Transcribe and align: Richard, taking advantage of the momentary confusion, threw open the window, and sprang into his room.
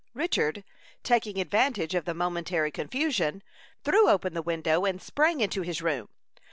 Richard, 0.15 0.63
taking 1.03 1.39
advantage 1.39 1.93
of 1.93 2.05
the 2.05 2.15
momentary 2.15 2.71
confusion, 2.71 3.43
threw 3.83 4.09
open 4.09 4.33
the 4.33 4.41
window, 4.41 4.83
and 4.83 4.99
sprang 4.99 5.41
into 5.41 5.61
his 5.61 5.79
room. 5.79 6.09